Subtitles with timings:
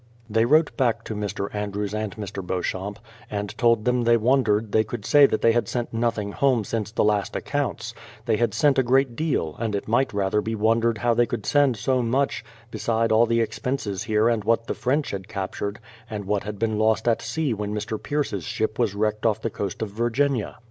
[0.27, 1.53] They wrote back to Mr.
[1.53, 2.43] Andrews and Mr.
[2.43, 2.97] Beauchamp,
[3.29, 6.91] and told them they wondered they could say that they had sent nothing home since
[6.91, 7.93] the last accounts;
[8.25, 11.45] they had sent a great deal, and it might rather be wondered how they could
[11.45, 15.77] send so much, beside all the expenses here and what the French had captured,
[16.09, 18.01] and what had been lost at sea when Mr.
[18.01, 20.57] Pierce's ship was wrecked off the coast of Virginia.